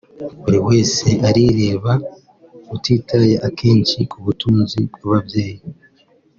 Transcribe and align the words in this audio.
buri 0.43 0.59
wese 0.67 1.07
arireba 1.29 1.93
utitaye 2.75 3.33
akenshi 3.47 3.97
ku 4.11 4.17
butunzi 4.25 4.77
bw’ababyeyi 4.93 5.61